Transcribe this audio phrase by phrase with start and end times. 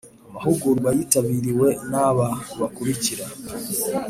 [0.27, 2.27] Amahugurwa yitabiriwe n aba
[2.59, 3.25] bakurikira